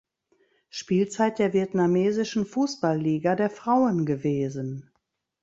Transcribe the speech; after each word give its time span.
Spielzeit 0.71 1.37
der 1.37 1.53
vietnamesischen 1.53 2.47
Fußballliga 2.47 3.35
der 3.35 3.51
Frauen 3.51 4.07
gewesen. 4.07 4.89